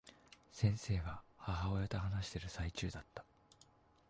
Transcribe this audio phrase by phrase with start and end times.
[0.51, 3.23] 先生は、母親と話している最中だった。